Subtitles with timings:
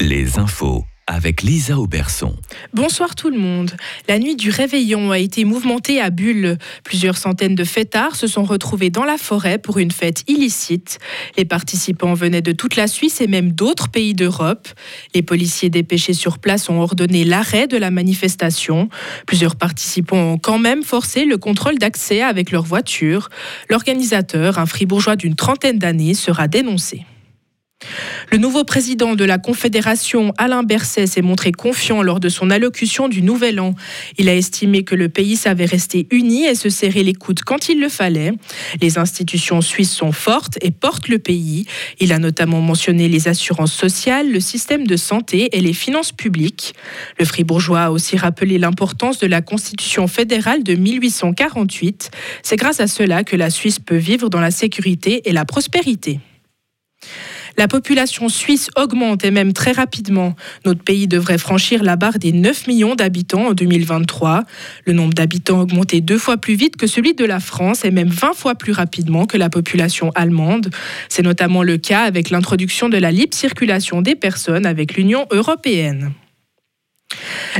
[0.00, 2.36] les infos avec Lisa Auberson.
[2.74, 3.72] Bonsoir tout le monde.
[4.08, 6.58] La nuit du réveillon a été mouvementée à Bulle.
[6.84, 10.98] Plusieurs centaines de fêtards se sont retrouvés dans la forêt pour une fête illicite.
[11.36, 14.68] Les participants venaient de toute la Suisse et même d'autres pays d'Europe.
[15.14, 18.90] Les policiers dépêchés sur place ont ordonné l'arrêt de la manifestation.
[19.26, 23.30] Plusieurs participants ont quand même forcé le contrôle d'accès avec leur voiture.
[23.70, 27.04] L'organisateur, un fribourgeois d'une trentaine d'années, sera dénoncé.
[28.30, 33.08] Le nouveau président de la Confédération, Alain Berset, s'est montré confiant lors de son allocution
[33.08, 33.74] du Nouvel An.
[34.18, 37.70] Il a estimé que le pays savait rester uni et se serrer les coudes quand
[37.70, 38.32] il le fallait.
[38.82, 41.64] Les institutions suisses sont fortes et portent le pays.
[42.00, 46.74] Il a notamment mentionné les assurances sociales, le système de santé et les finances publiques.
[47.18, 52.10] Le Fribourgeois a aussi rappelé l'importance de la Constitution fédérale de 1848.
[52.42, 56.20] C'est grâce à cela que la Suisse peut vivre dans la sécurité et la prospérité.
[57.58, 60.36] La population suisse augmente et même très rapidement.
[60.64, 64.44] Notre pays devrait franchir la barre des 9 millions d'habitants en 2023.
[64.86, 67.90] Le nombre d'habitants a augmenté deux fois plus vite que celui de la France et
[67.90, 70.70] même 20 fois plus rapidement que la population allemande.
[71.08, 76.12] C'est notamment le cas avec l'introduction de la libre circulation des personnes avec l'Union européenne.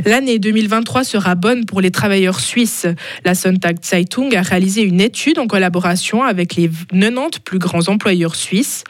[0.05, 2.87] L'année 2023 sera bonne pour les travailleurs suisses.
[3.25, 8.35] La Sonntag Zeitung a réalisé une étude en collaboration avec les 90 plus grands employeurs
[8.35, 8.83] suisses.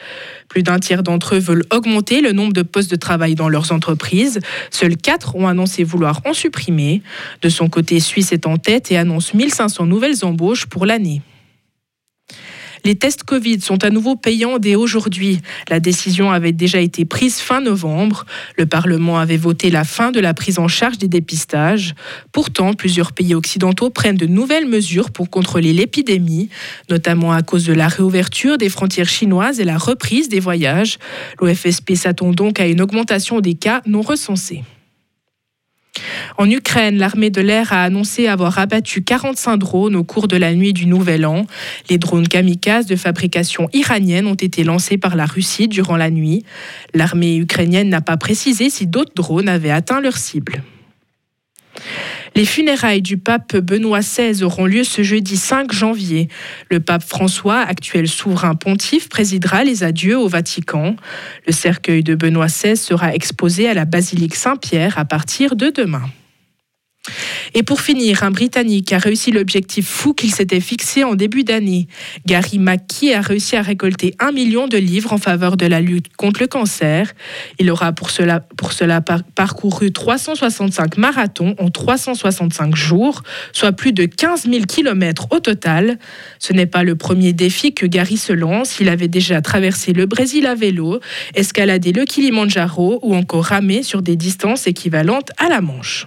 [0.48, 3.72] Plus d'un tiers d'entre eux veulent augmenter le nombre de postes de travail dans leurs
[3.72, 4.40] entreprises.
[4.70, 7.02] Seuls quatre ont annoncé vouloir en supprimer.
[7.42, 11.22] De son côté, Suisse est en tête et annonce 1500 nouvelles embauches pour l'année.
[12.84, 15.40] Les tests Covid sont à nouveau payants dès aujourd'hui.
[15.68, 18.24] La décision avait déjà été prise fin novembre.
[18.56, 21.94] Le Parlement avait voté la fin de la prise en charge des dépistages.
[22.32, 26.48] Pourtant, plusieurs pays occidentaux prennent de nouvelles mesures pour contrôler l'épidémie,
[26.88, 30.98] notamment à cause de la réouverture des frontières chinoises et la reprise des voyages.
[31.40, 34.62] L'OFSP s'attend donc à une augmentation des cas non recensés.
[36.38, 40.54] En Ukraine, l'armée de l'air a annoncé avoir abattu 45 drones au cours de la
[40.54, 41.46] nuit du Nouvel An.
[41.88, 46.44] Les drones kamikazes de fabrication iranienne ont été lancés par la Russie durant la nuit.
[46.94, 50.62] L'armée ukrainienne n'a pas précisé si d'autres drones avaient atteint leur cible.
[52.36, 56.28] Les funérailles du pape Benoît XVI auront lieu ce jeudi 5 janvier.
[56.70, 60.94] Le pape François, actuel souverain pontife, présidera les adieux au Vatican.
[61.46, 66.08] Le cercueil de Benoît XVI sera exposé à la basilique Saint-Pierre à partir de demain.
[67.54, 71.88] Et pour finir, un Britannique a réussi l'objectif fou qu'il s'était fixé en début d'année.
[72.26, 76.14] Gary McKee a réussi à récolter un million de livres en faveur de la lutte
[76.16, 77.12] contre le cancer.
[77.58, 83.22] Il aura pour cela, pour cela parcouru 365 marathons en 365 jours,
[83.52, 85.98] soit plus de 15 000 kilomètres au total.
[86.38, 88.78] Ce n'est pas le premier défi que Gary se lance.
[88.80, 91.00] Il avait déjà traversé le Brésil à vélo,
[91.34, 96.06] escaladé le Kilimanjaro ou encore ramé sur des distances équivalentes à la Manche.